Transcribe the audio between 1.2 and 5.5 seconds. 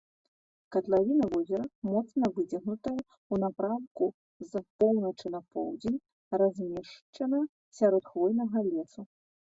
возера моцна выцягнутая ў напрамку з поўначы на